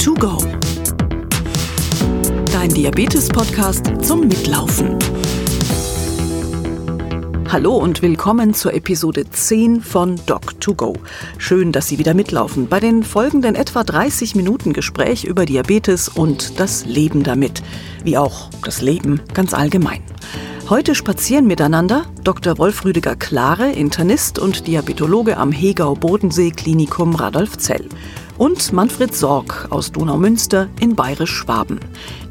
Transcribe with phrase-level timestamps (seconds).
[0.00, 0.38] to go.
[2.50, 4.98] Dein Diabetes-Podcast zum Mitlaufen.
[7.50, 10.96] Hallo und willkommen zur Episode 10 von Doc2Go.
[11.36, 16.58] Schön, dass Sie wieder mitlaufen bei den folgenden etwa 30 Minuten Gespräch über Diabetes und
[16.58, 17.62] das Leben damit,
[18.02, 20.00] wie auch das Leben ganz allgemein.
[20.70, 22.56] Heute spazieren miteinander Dr.
[22.56, 27.86] Wolf Rüdiger Klare, Internist und Diabetologe am Hegau Bodensee Klinikum Radolfzell
[28.40, 31.78] und Manfred Sorg aus Donaumünster in Bayerisch-Schwaben.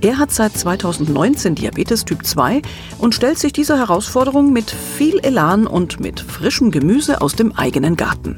[0.02, 2.63] Er hat seit 2019 Diabetes Typ 2
[2.98, 7.95] und stellt sich dieser Herausforderung mit viel Elan und mit frischem Gemüse aus dem eigenen
[7.95, 8.36] Garten.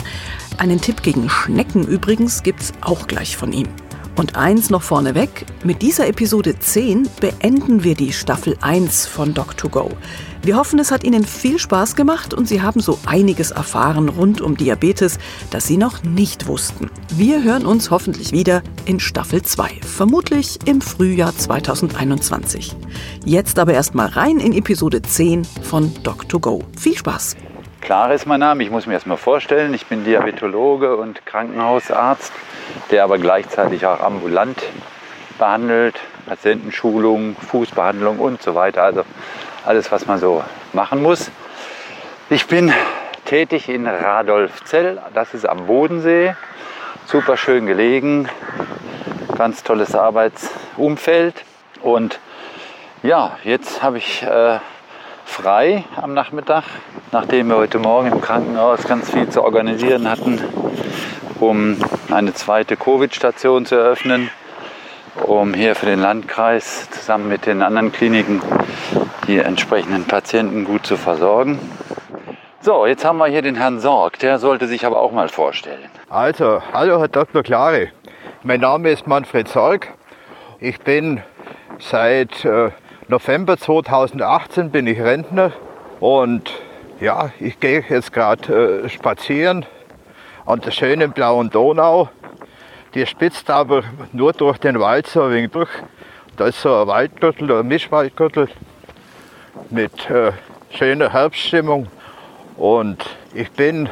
[0.58, 3.70] Einen Tipp gegen Schnecken übrigens gibt's auch gleich von ihm.
[4.16, 9.92] Und eins noch vorneweg, mit dieser Episode 10 beenden wir die Staffel 1 von Doc2Go.
[10.44, 14.42] Wir hoffen, es hat Ihnen viel Spaß gemacht und Sie haben so einiges erfahren rund
[14.42, 15.18] um Diabetes,
[15.50, 16.90] das Sie noch nicht wussten.
[17.16, 22.76] Wir hören uns hoffentlich wieder in Staffel 2, vermutlich im Frühjahr 2021.
[23.24, 26.64] Jetzt aber erstmal rein in Episode 10 von Doc2Go.
[26.78, 27.36] Viel Spaß!
[27.82, 32.32] Klar ist mein Name, ich muss mir erstmal vorstellen, ich bin Diabetologe und Krankenhausarzt
[32.90, 34.62] der aber gleichzeitig auch ambulant
[35.38, 38.84] behandelt, Patientenschulung, Fußbehandlung und so weiter.
[38.84, 39.04] Also
[39.66, 41.32] alles, was man so machen muss.
[42.30, 42.74] Ich bin
[43.26, 46.36] tätig in Radolfzell, das ist am Bodensee,
[47.06, 48.30] super schön gelegen,
[49.38, 51.36] ganz tolles Arbeitsumfeld.
[51.82, 52.20] Und
[53.04, 54.60] ja, jetzt habe ich äh,
[55.26, 56.64] frei am Nachmittag,
[57.12, 60.40] nachdem wir heute Morgen im Krankenhaus ganz viel zu organisieren hatten
[61.42, 61.78] um
[62.12, 64.30] eine zweite Covid-Station zu eröffnen,
[65.26, 68.42] um hier für den Landkreis zusammen mit den anderen Kliniken
[69.28, 71.60] die entsprechenden Patienten gut zu versorgen.
[72.62, 75.90] So, jetzt haben wir hier den Herrn Sorg, der sollte sich aber auch mal vorstellen.
[76.10, 77.42] Also, hallo Herr Dr.
[77.42, 77.90] Klare,
[78.44, 79.88] mein Name ist Manfred Sorg.
[80.60, 81.24] Ich bin
[81.80, 82.70] seit äh,
[83.12, 85.52] November 2018 bin ich Rentner
[86.00, 86.50] und
[87.02, 89.66] ja, ich gehe jetzt gerade äh, spazieren
[90.46, 92.08] an der schönen blauen Donau.
[92.94, 93.84] Die spitzt aber
[94.14, 95.68] nur durch den Wald so ein wenig durch.
[96.38, 98.48] Da ist so ein Waldgürtel, ein Mischwaldgürtel
[99.70, 100.32] mit äh,
[100.70, 101.88] schöner Herbststimmung.
[102.56, 103.90] Und ich bin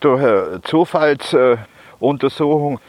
[0.00, 2.80] durch eine Zufallsuntersuchung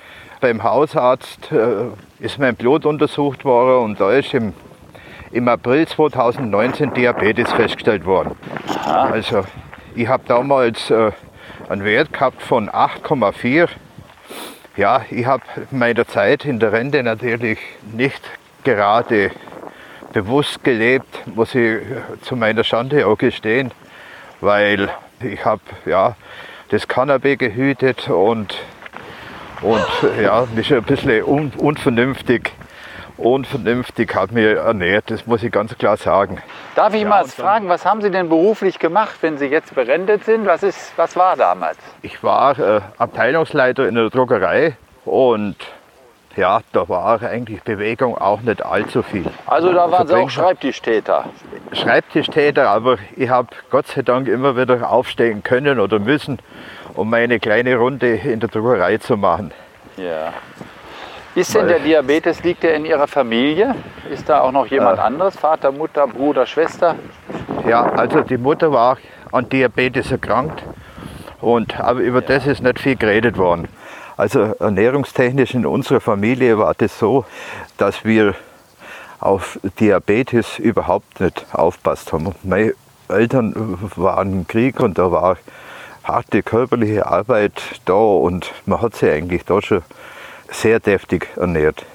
[0.41, 1.85] beim Hausarzt, äh,
[2.19, 4.51] ist mein Blut untersucht worden und da ist im,
[5.33, 8.35] im April 2019 Diabetes festgestellt worden.
[8.85, 9.43] Also
[9.95, 11.11] ich habe damals äh,
[11.69, 13.67] einen Wert gehabt von 8,4.
[14.77, 17.59] Ja, ich habe meine Zeit in der Rente natürlich
[17.91, 18.21] nicht
[18.63, 19.31] gerade
[20.13, 21.79] bewusst gelebt, muss ich
[22.21, 23.71] zu meiner Schande auch gestehen,
[24.39, 24.89] weil
[25.19, 26.15] ich habe ja,
[26.69, 28.55] das Cannabis gehütet und,
[29.61, 29.85] und
[30.21, 32.51] ja, mich ein bisschen un, unvernünftig
[33.17, 36.41] unvernünftig hat mir ernährt, das muss ich ganz klar sagen.
[36.75, 40.25] Darf ich ja, mal fragen, was haben Sie denn beruflich gemacht, wenn Sie jetzt berendet
[40.25, 40.45] sind?
[40.45, 41.77] Was, ist, was war damals?
[42.01, 44.75] Ich war äh, Abteilungsleiter in der Druckerei
[45.05, 45.55] und
[46.35, 49.25] ja, da war eigentlich Bewegung auch nicht allzu viel.
[49.45, 51.25] Also da waren Sie auch Schreibtischtäter?
[51.73, 56.39] Schreibtischtäter, aber ich habe Gott sei Dank immer wieder aufstehen können oder müssen,
[56.95, 59.51] um meine kleine Runde in der Druckerei zu machen.
[59.97, 60.33] Ja.
[61.35, 63.73] Ist denn der Diabetes, liegt der in Ihrer Familie?
[64.11, 65.35] Ist da auch noch jemand äh, anderes?
[65.35, 66.95] Vater, Mutter, Bruder, Schwester?
[67.67, 68.97] Ja, also die Mutter war
[69.31, 70.63] an Diabetes erkrankt.
[71.41, 72.27] Und, aber über ja.
[72.27, 73.67] das ist nicht viel geredet worden.
[74.15, 77.25] Also ernährungstechnisch in unserer Familie war das so,
[77.77, 78.35] dass wir
[79.19, 82.35] auf Diabetes überhaupt nicht aufpasst haben.
[82.43, 82.73] Meine
[83.09, 85.37] Eltern waren im Krieg und da war
[86.03, 87.53] harte körperliche Arbeit
[87.85, 89.81] da und man hat sich eigentlich da schon
[90.53, 91.85] sehr deftig ernährt.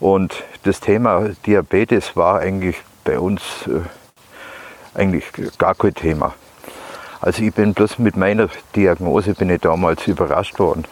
[0.00, 5.26] Und das Thema Diabetes war eigentlich bei uns äh, eigentlich
[5.58, 6.34] gar kein Thema.
[7.20, 10.84] Also ich bin bloß mit meiner Diagnose bin ich damals überrascht worden,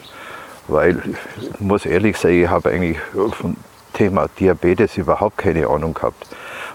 [0.68, 1.02] weil
[1.40, 2.98] ich muss ehrlich sagen, ich habe eigentlich
[3.32, 3.56] vom
[3.94, 6.28] Thema Diabetes überhaupt keine Ahnung gehabt.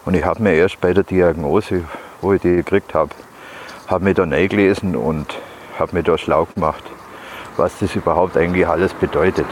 [0.04, 1.86] Und ich habe mir erst bei der Diagnose,
[2.22, 3.12] wo ich die gekriegt habe,
[3.88, 5.38] habe mich da eingelesen und
[5.80, 6.84] habe mich da schlau gemacht
[7.58, 9.46] was das überhaupt eigentlich alles bedeutet.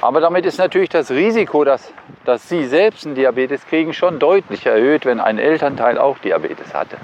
[0.00, 1.92] Aber damit ist natürlich das Risiko, dass,
[2.24, 6.96] dass Sie selbst einen Diabetes kriegen, schon deutlich erhöht, wenn ein Elternteil auch Diabetes hatte.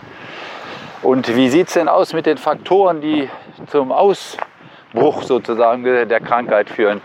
[1.03, 3.31] Und wie sieht es denn aus mit den Faktoren, die
[3.69, 7.01] zum Ausbruch sozusagen der Krankheit führen?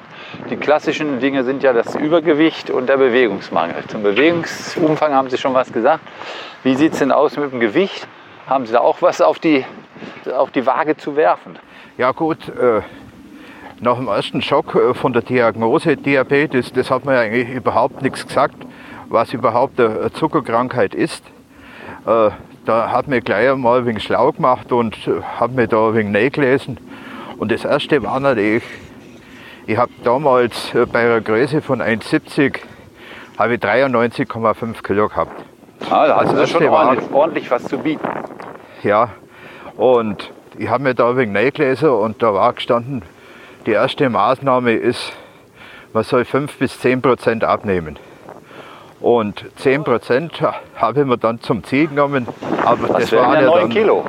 [0.49, 3.83] Die klassischen Dinge sind ja das Übergewicht und der Bewegungsmangel.
[3.87, 6.01] Zum Bewegungsumfang haben Sie schon was gesagt.
[6.63, 8.07] Wie sieht es denn aus mit dem Gewicht?
[8.47, 9.63] Haben Sie da auch was auf die,
[10.35, 11.59] auf die Waage zu werfen?
[11.97, 12.81] Ja gut, äh,
[13.83, 18.25] nach dem ersten Schock äh, von der Diagnose Diabetes, das hat mir eigentlich überhaupt nichts
[18.25, 18.55] gesagt,
[19.09, 21.23] was überhaupt eine Zuckerkrankheit ist.
[22.05, 22.29] Äh,
[22.65, 25.95] da hat mir gleich einmal ein wenig schlau gemacht und äh, habe mir da ein
[25.95, 26.77] wenig gelesen.
[27.37, 28.63] Und das erste war natürlich,
[29.67, 32.59] ich habe damals bei einer Größe von 1,70
[33.37, 35.43] habe ich 93,5 Kilo gehabt.
[35.89, 38.07] Ah, da hast du schon ordentlich, ordentlich was zu bieten.
[38.83, 39.09] Ja,
[39.75, 43.01] und ich habe mir da ein wenig gelesen und da war gestanden,
[43.65, 45.13] die erste Maßnahme ist,
[45.93, 47.97] man soll 5 bis 10 Prozent abnehmen.
[48.99, 50.41] Und 10 Prozent
[50.75, 52.27] habe ich mir dann zum Ziel genommen.
[52.63, 54.05] Aber das, das waren ja 9 dann, Kilo.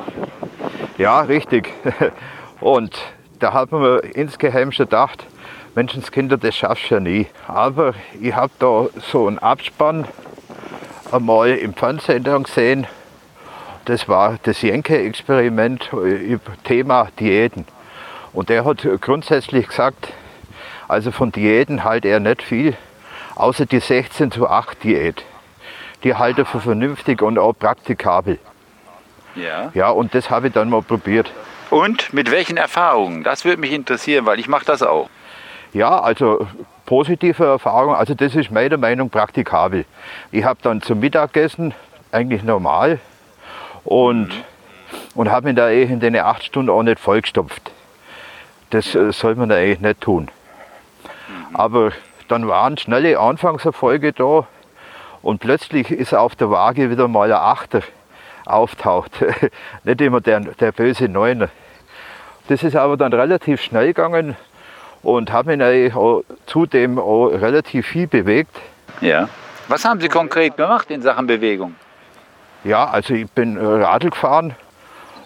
[0.97, 1.71] Ja, richtig.
[2.61, 2.97] Und
[3.39, 5.25] da hat man mir insgeheim schon gedacht,
[5.75, 7.27] Menschenskinder, das schaffst du ja nie.
[7.47, 10.07] Aber ich habe da so einen Abspann
[11.11, 12.87] einmal im Fernsehen gesehen.
[13.83, 17.65] Das war das Jenke-Experiment über Thema Diäten.
[18.35, 20.09] Und der hat grundsätzlich gesagt,
[20.89, 22.75] also von Diäten halte er nicht viel,
[23.35, 25.23] außer die 16 zu 8 Diät.
[26.03, 28.37] Die halte er für vernünftig und auch praktikabel.
[29.35, 29.71] Ja.
[29.73, 31.31] Ja, und das habe ich dann mal probiert.
[31.69, 33.23] Und mit welchen Erfahrungen?
[33.23, 35.09] Das würde mich interessieren, weil ich mache das auch.
[35.71, 36.45] Ja, also
[36.85, 39.85] positive Erfahrungen, also das ist meiner Meinung praktikabel.
[40.31, 41.73] Ich habe dann zum Mittagessen
[42.11, 42.99] eigentlich normal
[43.85, 44.43] und, mhm.
[45.15, 47.71] und habe mich da eh in den acht Stunden auch nicht vollgestopft.
[48.69, 50.29] Das äh, soll man eigentlich nicht tun.
[51.27, 51.55] Mhm.
[51.55, 51.91] Aber
[52.27, 54.47] dann waren schnelle Anfangserfolge da
[55.21, 57.81] und plötzlich ist auf der Waage wieder mal ein Achter
[58.45, 59.11] auftaucht.
[59.83, 61.49] nicht immer der, der böse Neuner.
[62.47, 64.35] Das ist aber dann relativ schnell gegangen
[65.01, 68.55] und habe mich auch zudem auch relativ viel bewegt.
[69.01, 69.29] Ja.
[69.67, 71.75] Was haben Sie konkret gemacht in Sachen Bewegung?
[72.63, 74.55] Ja, also ich bin Radl gefahren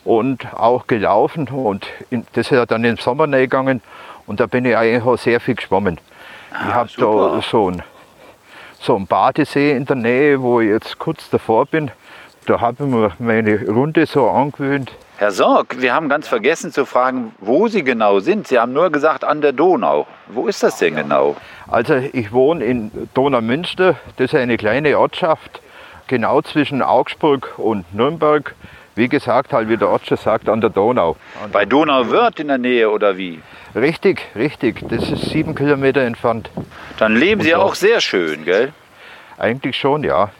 [0.06, 1.88] und auch gelaufen und
[2.34, 3.81] das ist dann im Sommer gegangen
[4.28, 6.00] und da bin ich eigentlich auch sehr viel geschwommen.
[6.51, 7.84] Ah, ich habe da so einen
[8.81, 11.92] so ein Badesee in der Nähe, wo ich jetzt kurz davor bin.
[12.46, 14.92] Da habe ich mir meine Runde so angewöhnt.
[15.18, 18.48] Herr Sorg, wir haben ganz vergessen zu fragen, wo Sie genau sind.
[18.48, 20.07] Sie haben nur gesagt an der Donau.
[20.28, 21.36] Wo ist das denn genau?
[21.68, 23.95] Also ich wohne in Donaumünster.
[24.16, 25.62] Das ist eine kleine Ortschaft,
[26.07, 28.56] genau zwischen Augsburg und Nürnberg.
[29.00, 31.16] Wie gesagt, halt wie der Ort schon sagt, an der Donau.
[31.54, 33.40] Bei Donauwörth in der Nähe oder wie?
[33.74, 34.84] Richtig, richtig.
[34.90, 36.50] Das ist sieben Kilometer entfernt.
[36.98, 38.74] Dann leben Sie auch sehr schön, gell?
[39.38, 40.31] Eigentlich schon, ja.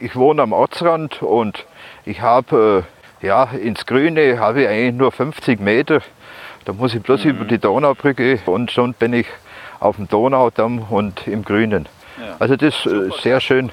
[0.00, 1.64] Ich wohne am Ortsrand und
[2.04, 2.84] ich habe
[3.22, 6.00] äh, ja, ins Grüne habe ich eigentlich nur 50 Meter.
[6.64, 7.30] Da muss ich bloß mhm.
[7.30, 9.28] über die Donaubrücke und schon bin ich
[9.78, 11.88] auf dem Donaudamm und im Grünen.
[12.18, 12.34] Ja.
[12.40, 13.70] Also das ist äh, sehr schön.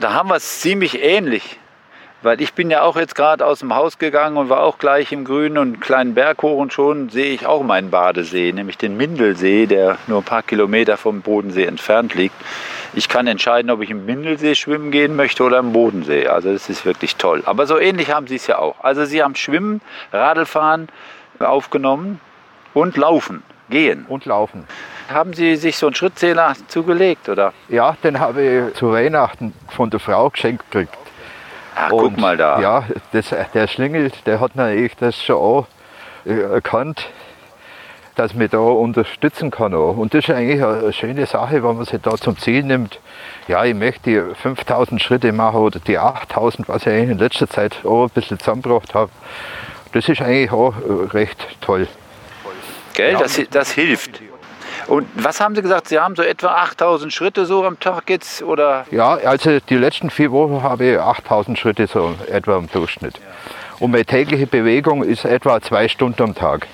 [0.00, 1.60] Da haben wir es ziemlich ähnlich.
[2.24, 5.12] Weil ich bin ja auch jetzt gerade aus dem Haus gegangen und war auch gleich
[5.12, 8.78] im Grünen und einen kleinen Berg hoch und schon sehe ich auch meinen Badesee, nämlich
[8.78, 12.34] den Mindelsee, der nur ein paar Kilometer vom Bodensee entfernt liegt.
[12.94, 16.26] Ich kann entscheiden, ob ich im Mindelsee schwimmen gehen möchte oder im Bodensee.
[16.26, 17.42] Also das ist wirklich toll.
[17.44, 18.82] Aber so ähnlich haben Sie es ja auch.
[18.82, 20.88] Also Sie haben Schwimmen, Radlfahren
[21.40, 22.20] aufgenommen
[22.72, 24.06] und Laufen, Gehen.
[24.08, 24.66] Und Laufen.
[25.12, 27.52] Haben Sie sich so einen Schrittzähler zugelegt, oder?
[27.68, 31.03] Ja, den habe ich zu Weihnachten von der Frau geschenkt gekriegt.
[31.74, 32.60] Ach, und, guck mal da.
[32.60, 35.66] Ja, das, der Schlingel, der hat natürlich das schon auch
[36.24, 37.08] äh, erkannt,
[38.14, 39.74] dass man da unterstützen kann.
[39.74, 39.96] Auch.
[39.96, 43.00] Und das ist eigentlich eine schöne Sache, wenn man sich da zum Ziel nimmt.
[43.48, 47.48] Ja, ich möchte die 5000 Schritte machen oder die 8000, was ich eigentlich in letzter
[47.48, 49.10] Zeit auch ein bisschen zusammengebracht habe.
[49.92, 51.88] Das ist eigentlich auch äh, recht toll.
[52.94, 54.20] Gell, das, das hilft.
[54.86, 55.88] Und was haben Sie gesagt?
[55.88, 58.42] Sie haben so etwa 8000 Schritte so am Tag jetzt?
[58.42, 58.86] Oder?
[58.90, 63.20] Ja, also die letzten vier Wochen habe ich 8000 Schritte so etwa im Durchschnitt.
[63.80, 66.66] Und meine tägliche Bewegung ist etwa zwei Stunden am Tag.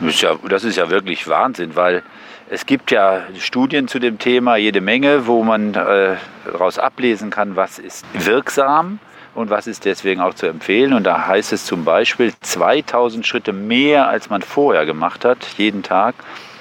[0.00, 2.02] Das ist ja, das ist ja wirklich Wahnsinn, weil
[2.50, 7.56] es gibt ja Studien zu dem Thema jede Menge, wo man äh, daraus ablesen kann,
[7.56, 8.98] was ist wirksam
[9.34, 10.92] und was ist deswegen auch zu empfehlen.
[10.92, 15.82] Und da heißt es zum Beispiel 2000 Schritte mehr, als man vorher gemacht hat, jeden
[15.82, 16.14] Tag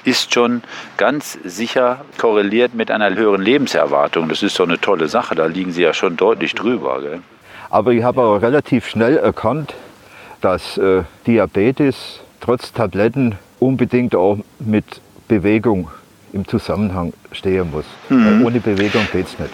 [0.05, 0.63] ist schon
[0.97, 4.29] ganz sicher korreliert mit einer höheren Lebenserwartung.
[4.29, 7.01] Das ist so eine tolle Sache, da liegen Sie ja schon deutlich drüber.
[7.01, 7.21] Gell?
[7.69, 9.73] Aber ich habe auch relativ schnell erkannt,
[10.41, 15.89] dass äh, Diabetes trotz Tabletten unbedingt auch mit Bewegung
[16.33, 17.85] im Zusammenhang stehen muss.
[18.09, 18.45] Mhm.
[18.45, 19.51] Ohne Bewegung geht es nicht.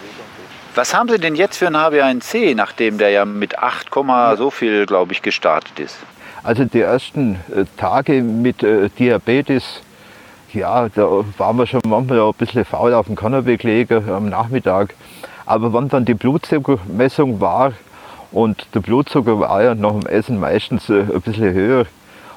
[0.76, 3.90] Was haben Sie denn jetzt für einen HB1C, nachdem der ja mit 8,
[4.38, 5.98] so viel, glaube ich, gestartet ist?
[6.44, 9.82] Also die ersten äh, Tage mit äh, Diabetes
[10.54, 14.96] ja, da waren wir schon manchmal ein bisschen faul auf dem Kanapee gelegen am Nachmittag.
[15.46, 17.74] Aber wenn dann die Blutzuckermessung war
[18.32, 21.86] und der Blutzucker war ja nach dem Essen meistens äh, ein bisschen höher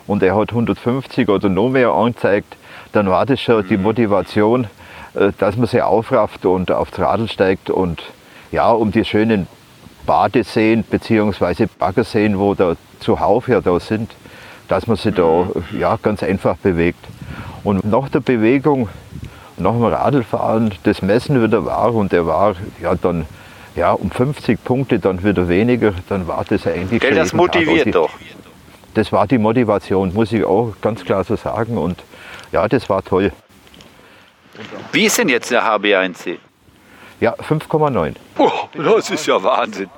[0.06, 2.56] und er hat 150 oder noch mehr angezeigt,
[2.92, 4.66] dann war das schon die Motivation,
[5.14, 8.02] äh, dass man sich aufrafft und aufs Radl steigt und
[8.50, 9.46] ja, um die schönen
[10.06, 11.66] Badeseen bzw.
[11.78, 14.10] Baggerseen, wo da zuhauf ja da sind,
[14.68, 15.46] dass man sich da
[15.78, 17.04] ja, ganz einfach bewegt.
[17.64, 18.88] Und nach der Bewegung,
[19.56, 23.26] nach dem Radlfahren, das Messen wieder war und der war ja dann
[23.74, 27.90] ja, um 50 Punkte dann wieder weniger, dann war das eigentlich Gell, das motiviert die,
[27.90, 28.10] doch.
[28.94, 31.78] Das war die Motivation, muss ich auch ganz klar so sagen.
[31.78, 32.02] Und
[32.52, 33.32] ja, das war toll.
[34.92, 36.38] Wie ist denn jetzt der HB1C?
[37.20, 38.14] Ja, 5,9.
[38.36, 39.88] Oh, das ist ja Wahnsinn.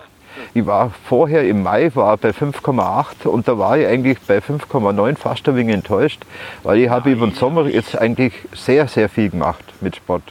[0.52, 5.16] Ich war vorher im Mai war bei 5,8 und da war ich eigentlich bei 5,9
[5.16, 6.22] fast ein wenig enttäuscht,
[6.62, 10.22] weil ich habe über den Sommer jetzt eigentlich sehr, sehr viel gemacht mit Sport.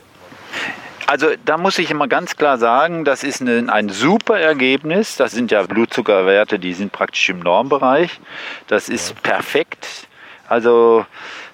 [1.06, 5.18] Also da muss ich immer ganz klar sagen, das ist ein, ein super Ergebnis.
[5.18, 8.20] Das sind ja Blutzuckerwerte, die sind praktisch im Normbereich.
[8.68, 10.08] Das ist perfekt.
[10.48, 11.06] Also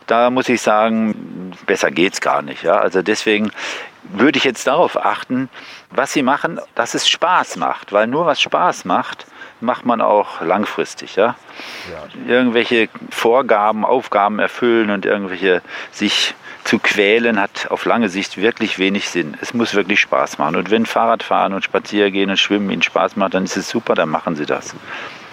[0.08, 2.64] da muss ich sagen, besser geht's gar nicht.
[2.64, 2.78] Ja?
[2.80, 3.52] Also deswegen
[4.04, 5.50] würde ich jetzt darauf achten,
[5.92, 7.92] was sie machen, dass es Spaß macht.
[7.92, 9.26] Weil nur was Spaß macht,
[9.62, 11.16] macht man auch langfristig.
[11.16, 11.36] Ja?
[11.92, 12.32] ja.
[12.32, 19.10] Irgendwelche Vorgaben, Aufgaben erfüllen und irgendwelche sich zu quälen, hat auf lange Sicht wirklich wenig
[19.10, 19.36] Sinn.
[19.42, 20.56] Es muss wirklich Spaß machen.
[20.56, 24.10] Und wenn Fahrradfahren und Spaziergehen und Schwimmen ihnen Spaß macht, dann ist es super, dann
[24.10, 24.76] machen sie das.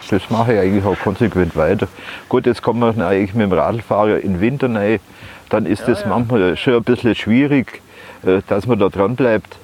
[0.09, 1.89] Das mache ich eigentlich auch konsequent weiter.
[2.29, 5.01] Gut, jetzt kommen wir eigentlich mit dem Radlfahrer in den Winter rein.
[5.49, 6.09] Dann ist ja, das ja.
[6.09, 7.83] manchmal schon ein bisschen schwierig,
[8.25, 9.59] äh, dass man da dran bleibt.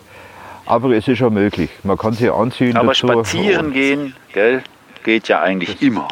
[0.67, 1.71] Aber es ist schon möglich.
[1.83, 2.77] Man kann sich anziehen.
[2.77, 3.07] Aber dazu.
[3.09, 4.63] spazieren gehen, gell,
[5.03, 6.09] geht ja eigentlich immer.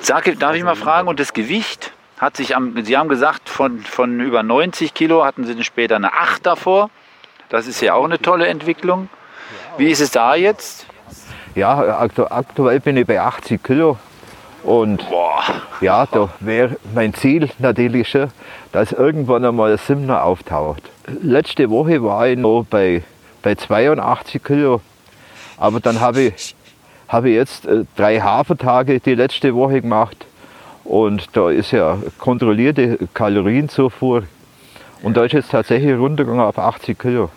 [0.00, 3.80] Sag, darf ich mal fragen, und das Gewicht hat sich am, Sie haben gesagt, von,
[3.80, 6.90] von über 90 Kilo hatten Sie dann später eine 8 davor.
[7.48, 9.08] Das ist ja auch eine tolle Entwicklung.
[9.78, 10.86] Wie ist es da jetzt?
[11.54, 13.98] Ja, aktuell bin ich bei 80 Kilo.
[14.62, 15.44] Und Boah.
[15.80, 18.32] ja, da wäre mein Ziel natürlich schon,
[18.72, 20.82] dass irgendwann einmal ein Simner auftaucht.
[21.22, 23.04] Letzte Woche war ich noch bei,
[23.46, 24.80] bei 82 Kilo.
[25.56, 26.56] Aber dann habe ich,
[27.06, 30.26] hab ich jetzt äh, drei Hafertage die letzte Woche gemacht.
[30.82, 34.24] Und da ist ja kontrollierte Kalorienzufuhr.
[35.02, 37.30] Und da ist jetzt tatsächlich runtergegangen auf 80 Kilo.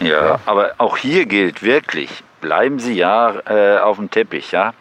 [0.00, 2.08] Ja, ja, aber auch hier gilt wirklich,
[2.40, 4.72] bleiben Sie ja äh, auf dem Teppich, ja.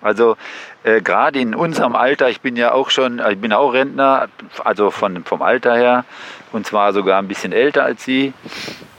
[0.00, 0.36] Also
[0.84, 4.28] äh, gerade in unserem Alter, ich bin ja auch schon, ich bin auch Rentner,
[4.62, 6.04] also von, vom Alter her,
[6.52, 8.32] und zwar sogar ein bisschen älter als Sie.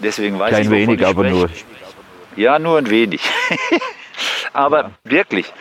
[0.01, 1.49] Deswegen weiß Klein ich, wenig, ich aber nur.
[2.35, 3.21] Ja, nur ein wenig.
[4.53, 4.91] aber ja.
[5.03, 5.51] wirklich,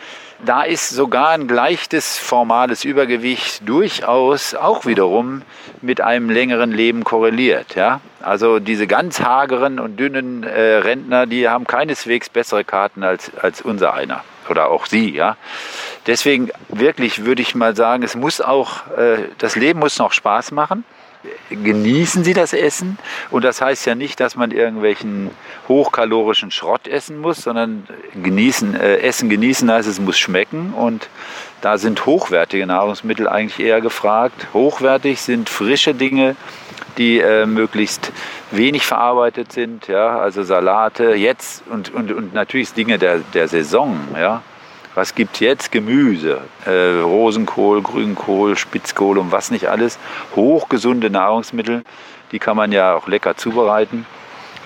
[0.45, 5.41] da ist sogar ein leichtes formales Übergewicht durchaus auch wiederum
[5.81, 7.75] mit einem längeren Leben korreliert.
[7.75, 7.99] Ja?
[8.21, 13.61] Also diese ganz hageren und dünnen äh, Rentner, die haben keineswegs bessere Karten als, als
[13.61, 15.13] unser einer oder auch Sie.
[15.13, 15.35] Ja?
[16.07, 20.51] Deswegen wirklich würde ich mal sagen, es muss auch, äh, das Leben muss noch Spaß
[20.51, 20.85] machen
[21.49, 22.97] genießen Sie das Essen.
[23.29, 25.31] Und das heißt ja nicht, dass man irgendwelchen
[25.67, 27.87] hochkalorischen Schrott essen muss, sondern
[28.21, 30.73] genießen, äh, Essen genießen heißt, es muss schmecken.
[30.73, 31.09] Und
[31.61, 34.47] da sind hochwertige Nahrungsmittel eigentlich eher gefragt.
[34.53, 36.35] Hochwertig sind frische Dinge,
[36.97, 38.11] die äh, möglichst
[38.51, 43.99] wenig verarbeitet sind, ja, also Salate jetzt und, und, und natürlich Dinge der, der Saison,
[44.15, 44.41] ja,
[44.99, 45.71] was gibt jetzt?
[45.71, 49.97] Gemüse, äh, Rosenkohl, Grünkohl, Spitzkohl und was nicht alles.
[50.35, 51.83] Hochgesunde Nahrungsmittel,
[52.33, 54.05] die kann man ja auch lecker zubereiten.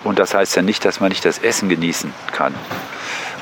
[0.03, 2.55] Und das heißt ja nicht, dass man nicht das Essen genießen kann.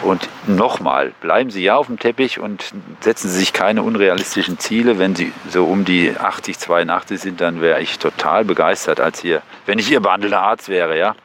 [0.03, 4.99] Und nochmal, bleiben Sie ja auf dem Teppich und setzen Sie sich keine unrealistischen Ziele.
[4.99, 9.41] Wenn Sie so um die 80, 82 sind, dann wäre ich total begeistert, als Ihr,
[9.65, 11.15] wenn ich Ihr behandelnder Arzt wäre, ja.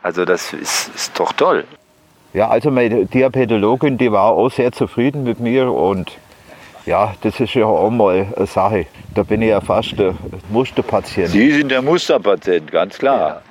[0.00, 1.64] Also das ist, ist doch toll.
[2.34, 6.12] Ja, also meine Diabetologin, die war auch sehr zufrieden mit mir und
[6.84, 8.86] ja, das ist ja auch mal eine Sache.
[9.14, 10.14] Da bin ich ja fast der
[10.50, 11.28] Musterpatient.
[11.28, 13.28] Sie sind der Musterpatient, ganz klar.
[13.28, 13.42] Ja.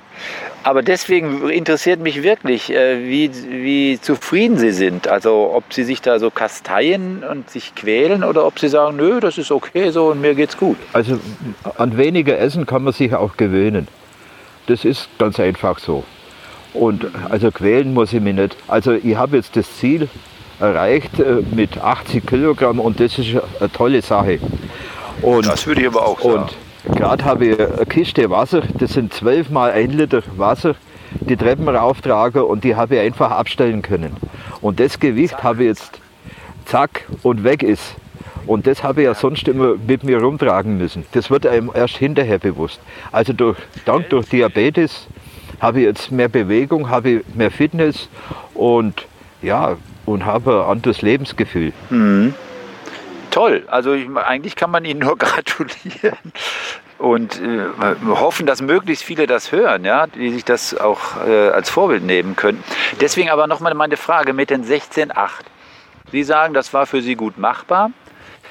[0.64, 5.08] Aber deswegen interessiert mich wirklich, äh, wie, wie zufrieden Sie sind.
[5.08, 9.20] Also ob Sie sich da so kasteien und sich quälen oder ob Sie sagen, nö,
[9.20, 10.76] das ist okay so und mir geht's gut.
[10.92, 11.18] Also
[11.76, 13.88] an weniger Essen kann man sich auch gewöhnen.
[14.66, 16.04] Das ist ganz einfach so.
[16.74, 18.56] Und also quälen muss ich mich nicht.
[18.68, 20.08] Also ich habe jetzt das Ziel
[20.60, 23.28] erreicht äh, mit 80 Kilogramm und das ist
[23.60, 24.38] eine tolle Sache.
[25.22, 26.46] Und, das würde ich aber auch sagen.
[26.86, 30.74] Und gerade habe ich eine Kiste Wasser, das sind 12 mal ein Liter Wasser,
[31.20, 34.16] die Treppen rauftrage und die habe ich einfach abstellen können.
[34.60, 36.00] Und das Gewicht habe ich jetzt
[36.66, 37.94] zack und weg ist.
[38.46, 41.04] Und das habe ich ja sonst immer mit mir rumtragen müssen.
[41.12, 42.80] Das wird einem erst hinterher bewusst.
[43.12, 45.06] Also durch, dank durch Diabetes
[45.60, 48.08] habe ich jetzt mehr Bewegung, habe ich mehr Fitness
[48.54, 49.06] und
[49.42, 51.72] ja, und habe ein anderes Lebensgefühl.
[51.90, 52.34] Mhm.
[53.30, 53.64] Toll.
[53.68, 56.32] Also ich, eigentlich kann man Ihnen nur gratulieren
[56.98, 57.66] und äh,
[58.08, 62.36] hoffen, dass möglichst viele das hören, ja, die sich das auch äh, als Vorbild nehmen
[62.36, 62.62] können.
[63.00, 65.12] Deswegen aber nochmal meine Frage mit den 16,8.
[66.10, 67.90] Sie sagen, das war für Sie gut machbar.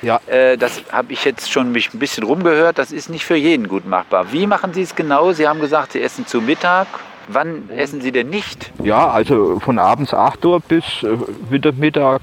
[0.02, 0.20] Ja.
[0.28, 2.78] Äh, das habe ich jetzt schon mich ein bisschen rumgehört.
[2.78, 4.32] Das ist nicht für jeden gut machbar.
[4.32, 5.32] Wie machen Sie es genau?
[5.32, 6.88] Sie haben gesagt, Sie essen zu Mittag.
[7.30, 8.72] Wann essen Sie denn nicht?
[8.84, 11.18] Ja, also von abends 8 Uhr bis äh,
[11.50, 12.22] wieder Mittag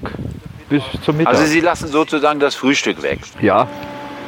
[0.69, 1.33] bis zum Mittag.
[1.35, 3.19] Also Sie lassen sozusagen das Frühstück weg.
[3.41, 3.67] ja,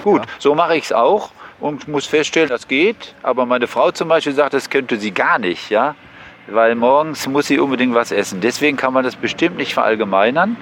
[0.03, 0.27] Gut, Ja.
[0.37, 3.15] so mache ich es auch und muss feststellen, das geht.
[3.23, 5.95] Aber meine Frau zum Beispiel sagt, das könnte sie gar nicht, ja,
[6.45, 8.39] weil morgens muss sie unbedingt was essen.
[8.41, 10.57] Deswegen kann man das bestimmt nicht verallgemeinern.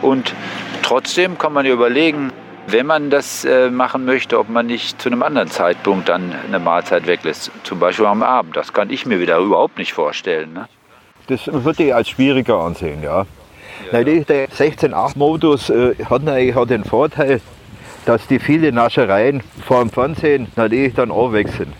[0.00, 0.32] Und
[0.82, 2.32] trotzdem kann man ja überlegen,
[2.68, 6.58] wenn man das äh, machen möchte, ob man nicht zu einem anderen Zeitpunkt dann eine
[6.58, 7.50] Mahlzeit weglässt.
[7.64, 8.56] Zum Beispiel am Abend.
[8.56, 10.52] Das kann ich mir wieder überhaupt nicht vorstellen.
[10.52, 10.68] Ne?
[11.28, 13.26] das würde ich als schwieriger ansehen, ja.
[13.90, 16.22] Natürlich, der 16.8-Modus äh, hat
[16.56, 17.40] auch den Vorteil,
[18.04, 21.72] dass die vielen Naschereien vor dem Fernsehen natürlich dann auch weg sind.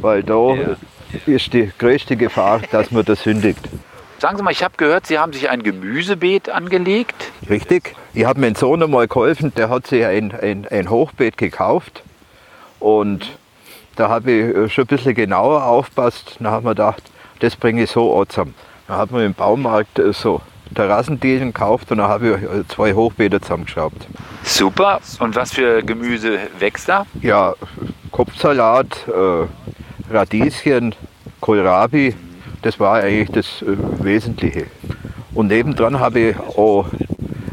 [0.00, 0.76] Weil da Ja.
[1.26, 3.60] ist die größte Gefahr, dass man das sündigt.
[4.20, 7.14] Sagen Sie mal, ich habe gehört, Sie haben sich ein Gemüsebeet angelegt.
[7.48, 7.96] Richtig.
[8.12, 12.02] Ich habe meinem Sohn einmal geholfen, der hat sich ein, ein, ein Hochbeet gekauft
[12.80, 13.38] und
[13.96, 16.36] da habe ich äh, schon ein bisschen genauer aufpasst.
[16.38, 17.02] Dann habe ich mir gedacht,
[17.38, 18.54] das bringe ich so zusammen.
[18.88, 20.42] Dann hat man im Baumarkt äh, so
[20.74, 24.06] Terrassendielen gekauft und dann habe ich äh, zwei Hochbeete zusammengeschraubt.
[24.42, 25.00] Super.
[25.18, 27.06] Und was für Gemüse wächst da?
[27.22, 27.54] Ja,
[28.10, 30.94] Kopfsalat, äh, Radieschen,
[31.40, 32.14] Kohlrabi,
[32.62, 34.66] das war eigentlich das äh, Wesentliche.
[35.34, 36.86] Und nebendran habe ich auch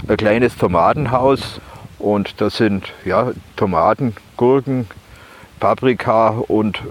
[0.08, 1.62] ein kleines Tomatenhaus
[2.00, 4.88] und da sind ja, Tomaten, Gurken,
[5.60, 6.82] Paprika und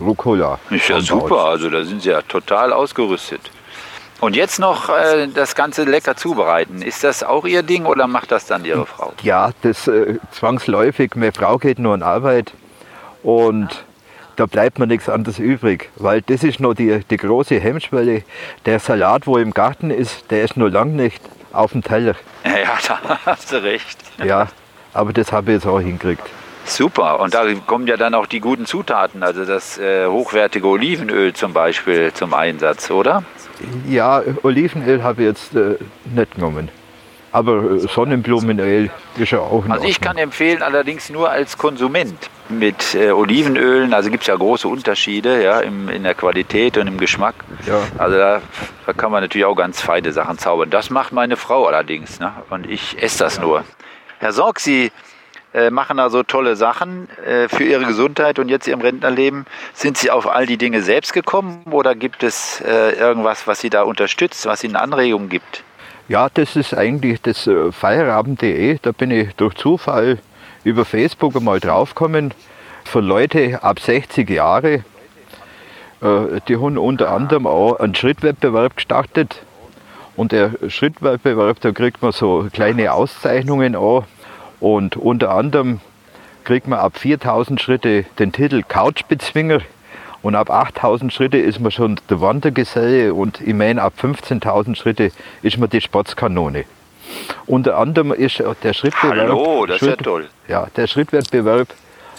[0.00, 0.58] Rucola.
[0.70, 3.50] Ist ja super, also da sind Sie ja total ausgerüstet.
[4.20, 6.80] Und jetzt noch äh, das Ganze lecker zubereiten.
[6.80, 9.12] Ist das auch Ihr Ding oder macht das dann Ihre Frau?
[9.22, 11.14] Ja, das äh, zwangsläufig.
[11.16, 12.52] Meine Frau geht nur in Arbeit
[13.22, 13.68] und
[14.36, 18.22] da bleibt mir nichts anderes übrig, weil das ist noch die, die große Hemmschwelle.
[18.66, 21.20] Der Salat, wo im Garten ist, der ist noch lang nicht
[21.52, 22.14] auf dem Teller.
[22.44, 23.98] Ja, da hast du recht.
[24.22, 24.48] Ja,
[24.92, 26.28] aber das habe ich jetzt auch hingekriegt.
[26.64, 27.20] Super.
[27.20, 31.52] Und da kommen ja dann auch die guten Zutaten, also das äh, hochwertige Olivenöl zum
[31.52, 33.22] Beispiel zum Einsatz, oder?
[33.88, 36.68] Ja, Olivenöl habe ich jetzt äh, nicht genommen.
[37.36, 42.30] Aber äh, Sonnenblumenöl ist ja auch Also ich kann empfehlen, allerdings nur als Konsument.
[42.48, 46.86] Mit äh, Olivenölen, also gibt es ja große Unterschiede ja, im, in der Qualität und
[46.86, 47.34] im Geschmack.
[47.66, 47.80] Ja.
[47.98, 48.40] Also da,
[48.86, 50.70] da kann man natürlich auch ganz feine Sachen zaubern.
[50.70, 52.20] Das macht meine Frau allerdings.
[52.20, 52.32] Ne?
[52.48, 53.64] Und ich esse das nur.
[54.18, 54.90] Herr Sorg, Sie
[55.52, 59.44] äh, machen da so tolle Sachen äh, für Ihre Gesundheit und jetzt Ihrem Rentnerleben.
[59.74, 63.68] Sind Sie auf all die Dinge selbst gekommen oder gibt es äh, irgendwas, was Sie
[63.68, 65.64] da unterstützt, was Ihnen Anregungen gibt?
[66.08, 68.78] Ja, das ist eigentlich das äh, Feierabend.de.
[68.80, 70.18] Da bin ich durch Zufall
[70.62, 72.32] über Facebook einmal draufgekommen.
[72.84, 74.84] Für Leute ab 60 Jahre.
[76.00, 79.42] Äh, die haben unter anderem auch einen Schrittwettbewerb gestartet.
[80.14, 84.04] Und der Schrittwettbewerb, da kriegt man so kleine Auszeichnungen auch.
[84.60, 85.80] Und unter anderem
[86.44, 89.58] kriegt man ab 4000 Schritte den Titel Couchbezwinger.
[90.26, 95.12] Und ab 8000 Schritte ist man schon der Wandergeselle und ich meine, ab 15.000 Schritte
[95.42, 96.64] ist man die Sportskanone.
[97.46, 99.18] Unter anderem ist der Schrittbewerb.
[99.28, 100.28] Hallo, das ist ja toll.
[100.48, 101.68] Ja, der Schrittwettbewerb,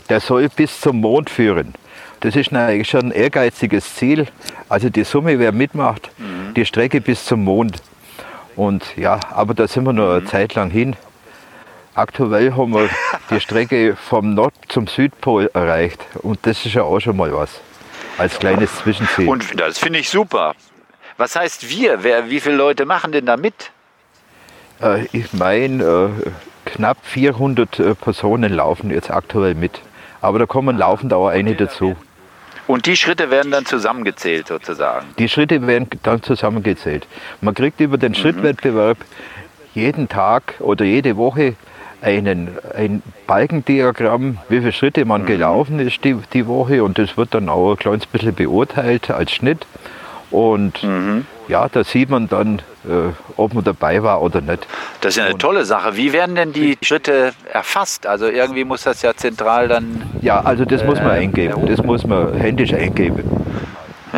[0.08, 1.74] der soll bis zum Mond führen.
[2.22, 4.28] Das ist eigentlich schon ein ehrgeiziges Ziel.
[4.70, 6.54] Also die Summe, wer mitmacht, Mhm.
[6.54, 7.76] die Strecke bis zum Mond.
[8.56, 10.12] Und ja, aber da sind wir noch Mhm.
[10.20, 10.96] eine Zeit lang hin.
[11.94, 12.88] Aktuell haben wir
[13.32, 16.06] die Strecke vom Nord zum Südpol erreicht.
[16.22, 17.60] Und das ist ja auch schon mal was.
[18.18, 19.28] Als kleines Zwischenziel.
[19.28, 20.56] Und das finde ich super.
[21.18, 22.04] Was heißt wir?
[22.04, 23.72] Wer, wie viele Leute machen denn da mit?
[24.82, 25.84] Äh, ich meine,
[26.26, 26.30] äh,
[26.66, 29.82] knapp 400 äh, Personen laufen jetzt aktuell mit.
[30.22, 31.96] Aber da kommen laufend auch eine dazu.
[32.68, 35.08] Und die Schritte werden dann zusammengezählt sozusagen.
[35.18, 37.08] Die Schritte werden dann zusammengezählt.
[37.40, 38.98] Man kriegt über den Schrittwettbewerb
[39.74, 41.56] jeden Tag oder jede Woche
[42.02, 47.34] einen, ein Balkendiagramm, wie viele Schritte man gelaufen ist die, die Woche und das wird
[47.34, 49.66] dann auch ein kleines bisschen beurteilt als Schnitt.
[50.30, 50.84] Und
[51.48, 54.68] ja, da sieht man dann, äh, ob man dabei war oder nicht.
[55.02, 55.96] Das ist ja eine tolle Sache.
[55.96, 58.06] Wie werden denn die Schritte erfasst?
[58.06, 60.02] Also irgendwie muss das ja zentral dann.
[60.22, 63.37] Ja, also das muss man eingeben, das muss man händisch eingeben.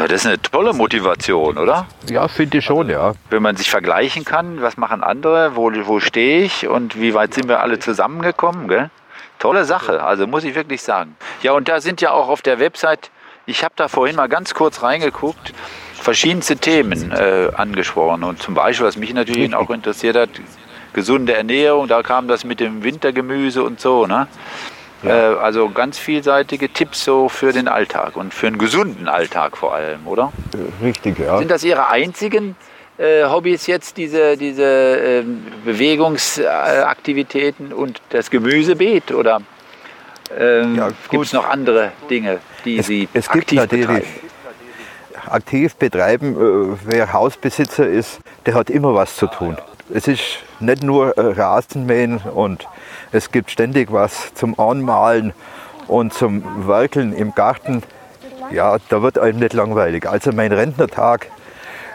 [0.10, 1.86] Das ist eine tolle Motivation, oder?
[2.10, 3.14] Ja, finde ich schon, ja.
[3.30, 7.36] Wenn man sich vergleichen kann, was machen andere, wo, wo stehe ich und wie weit
[7.36, 8.90] sind wir alle zusammengekommen, gell?
[9.38, 11.16] Tolle Sache, also muss ich wirklich sagen.
[11.44, 13.12] Ja, und da sind ja auch auf der Website,
[13.46, 15.54] ich habe da vorhin mal ganz kurz reingeguckt,
[15.94, 18.24] verschiedenste Themen äh, angesprochen.
[18.24, 20.32] Und zum Beispiel, was mich natürlich auch interessiert hat,
[20.94, 24.08] gesunde Ernährung, da kam das mit dem Wintergemüse und so.
[24.08, 24.28] Ne?
[25.04, 25.34] Ja.
[25.34, 29.74] Äh, also ganz vielseitige Tipps so für den Alltag und für einen gesunden Alltag vor
[29.74, 30.32] allem, oder?
[30.82, 31.38] Richtig, ja.
[31.38, 32.56] Sind das Ihre einzigen
[32.98, 35.24] äh, Hobbys jetzt, diese, diese äh,
[35.64, 39.14] Bewegungsaktivitäten und das Gemüsebeet?
[39.14, 39.42] Oder
[40.38, 44.08] ähm, ja, gibt es noch andere Dinge, die es, Sie es aktiv gibt natürlich betreiben?
[45.30, 49.58] Aktiv betreiben, äh, wer Hausbesitzer ist, der hat immer was zu tun.
[49.92, 50.22] Es ist
[50.60, 52.68] nicht nur äh, Rasenmähen und
[53.12, 55.34] es gibt ständig was zum Anmalen
[55.88, 57.82] und zum Werkeln im Garten.
[58.52, 60.08] Ja, da wird einem nicht langweilig.
[60.08, 61.28] Also mein Rentnertag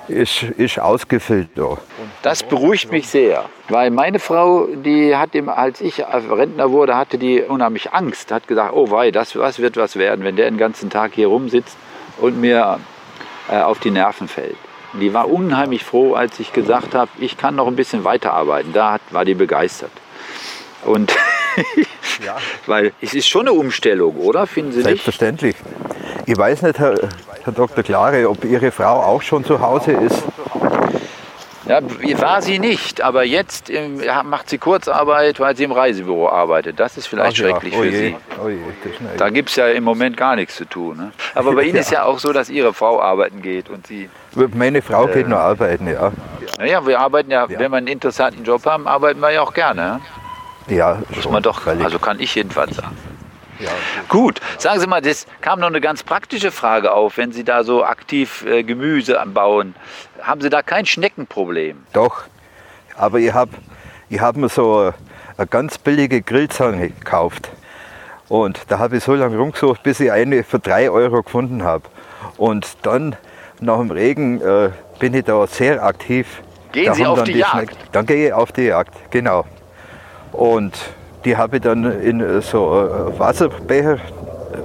[0.09, 1.78] ist, ist ausgefüllt da.
[2.22, 7.16] Das beruhigt mich sehr, weil meine Frau, die hat, im, als ich Rentner wurde, hatte
[7.16, 10.59] die unheimlich Angst, hat gesagt, oh wei, das, das wird was werden, wenn der den
[10.59, 11.76] ganzen Tag hier rumsitzt
[12.18, 12.80] und mir
[13.48, 14.57] äh, auf die Nerven fällt.
[15.00, 18.72] Die war unheimlich froh, als ich gesagt habe, ich kann noch ein bisschen weiterarbeiten.
[18.72, 19.90] Da war die begeistert.
[20.85, 21.14] Und
[22.24, 22.37] ja.
[22.66, 24.46] weil es ist schon eine Umstellung, oder?
[24.46, 25.57] Finden Sie Selbstverständlich.
[25.57, 26.28] Nicht?
[26.28, 26.96] Ich weiß nicht, Herr,
[27.42, 27.83] Herr Dr.
[27.83, 30.22] Klare, ob Ihre Frau auch schon zu Hause ist.
[31.66, 31.81] Ja,
[32.20, 33.72] war sie nicht, aber jetzt
[34.24, 36.79] macht sie Kurzarbeit, weil sie im Reisebüro arbeitet.
[36.79, 37.79] Das ist vielleicht Ach schrecklich ja.
[37.79, 37.96] oh für je.
[37.96, 38.16] sie.
[38.44, 38.59] Oh je.
[39.16, 40.96] Da gibt es ja im Moment gar nichts zu tun.
[40.96, 41.12] Ne?
[41.35, 41.81] Aber bei Ihnen ja.
[41.81, 44.11] ist ja auch so, dass Ihre Frau arbeiten geht und Sie.
[44.55, 46.12] Meine Frau äh, geht noch arbeiten, ja.
[46.59, 49.55] Naja, wir arbeiten ja, ja, wenn wir einen interessanten Job haben, arbeiten wir ja auch
[49.55, 50.00] gerne.
[50.68, 51.66] Ja, muss man doch.
[51.66, 52.96] Also kann ich jedenfalls sagen.
[53.61, 53.71] Ja,
[54.09, 57.62] Gut, sagen Sie mal, das kam noch eine ganz praktische Frage auf, wenn Sie da
[57.64, 59.75] so aktiv äh, Gemüse anbauen.
[60.21, 61.85] Haben Sie da kein Schneckenproblem?
[61.93, 62.25] Doch,
[62.97, 63.53] aber ich habe
[64.09, 64.93] ich hab mir so
[65.37, 67.51] eine ganz billige Grillzange gekauft.
[68.29, 71.85] Und da habe ich so lange rumgesucht, bis ich eine für drei Euro gefunden habe.
[72.37, 73.17] Und dann
[73.61, 76.43] nach dem Regen äh, bin ich da sehr aktiv.
[76.73, 77.53] Gehen da Sie auf die, die Jagd?
[77.53, 79.45] Schneck dann gehe ich auf die Jagd, genau.
[80.33, 80.75] Und
[81.24, 83.98] die habe ich dann in so äh, Wasserbecher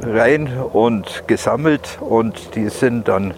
[0.04, 3.34] rein und gesammelt und die sind dann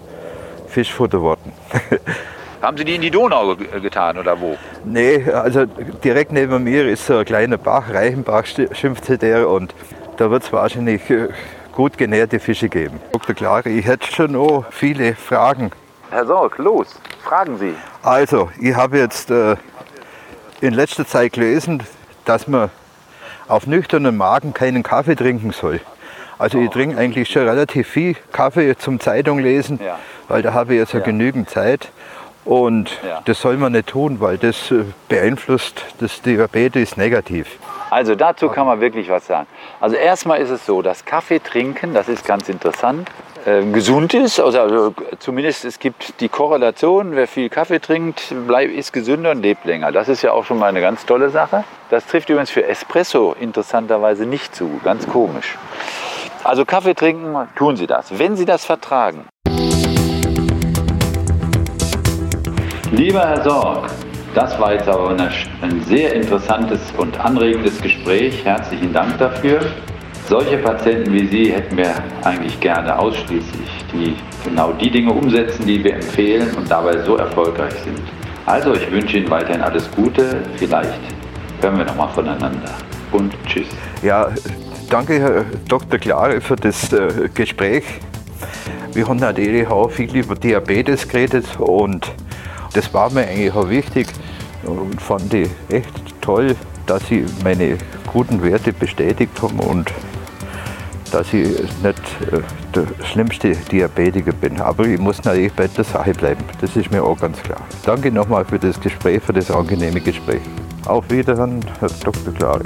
[0.68, 1.52] Fischfutter worden.
[2.62, 4.56] Haben Sie die in die Donau getan oder wo?
[4.84, 9.74] Nee, also direkt neben mir ist so ein kleiner Bach, Reichenbach schimpft sich der und
[10.16, 11.28] da wird es wahrscheinlich äh,
[11.72, 13.00] gut genährte Fische geben.
[13.12, 13.34] Dr.
[13.34, 15.72] Klare, ich hätte schon noch viele Fragen.
[16.10, 17.74] Herr Sorg, los, fragen Sie.
[18.02, 19.56] Also, ich habe jetzt äh,
[20.60, 21.82] in letzter Zeit gelesen,
[22.24, 22.70] dass man
[23.52, 25.80] auf nüchternen Magen keinen Kaffee trinken soll.
[26.38, 29.98] Also ich trinke eigentlich schon relativ viel Kaffee zum Zeitung lesen, ja.
[30.26, 31.92] weil da habe ich jetzt ja, genügend Zeit.
[32.46, 33.20] Und ja.
[33.24, 37.58] das soll man nicht tun, weil das äh, beeinflusst das Diabetes negativ.
[37.90, 39.46] Also dazu kann man wirklich was sagen.
[39.80, 43.10] Also erstmal ist es so, dass Kaffee trinken, das ist ganz interessant,
[43.44, 44.38] äh, gesund ist.
[44.40, 49.64] Also zumindest es gibt die Korrelation, wer viel Kaffee trinkt, bleib, ist gesünder und lebt
[49.64, 49.90] länger.
[49.92, 51.64] Das ist ja auch schon mal eine ganz tolle Sache.
[51.90, 54.80] Das trifft übrigens für Espresso interessanterweise nicht zu.
[54.84, 55.58] Ganz komisch.
[56.44, 59.26] Also Kaffee trinken, tun Sie das, wenn Sie das vertragen.
[62.90, 63.90] Lieber Herr Sorg,
[64.34, 68.44] das war jetzt aber ein sehr interessantes und anregendes Gespräch.
[68.44, 69.60] Herzlichen Dank dafür.
[70.28, 75.82] Solche Patienten wie Sie hätten wir eigentlich gerne ausschließlich, die genau die Dinge umsetzen, die
[75.82, 78.00] wir empfehlen und dabei so erfolgreich sind.
[78.46, 80.42] Also ich wünsche Ihnen weiterhin alles Gute.
[80.56, 81.00] Vielleicht
[81.60, 82.70] hören wir nochmal voneinander.
[83.10, 83.66] Und tschüss.
[84.02, 84.28] Ja,
[84.88, 85.98] danke Herr Dr.
[85.98, 87.84] Klare für das äh, Gespräch.
[88.94, 92.10] Wir haben der EDH viel über Diabetes geredet und
[92.74, 94.08] das war mir eigentlich auch wichtig
[94.64, 96.56] und fand ich echt toll,
[96.86, 97.78] dass Sie meine
[98.12, 99.92] guten Werte bestätigt haben und
[101.12, 101.46] dass ich
[101.82, 102.40] nicht äh,
[102.74, 104.60] der schlimmste Diabetiker bin.
[104.60, 106.44] Aber ich muss natürlich bei der Sache bleiben.
[106.60, 107.60] Das ist mir auch ganz klar.
[107.84, 110.42] Danke nochmal für das Gespräch, für das angenehme Gespräch.
[110.86, 112.34] Auf Wiederhören, Herr Dr.
[112.34, 112.64] Klare.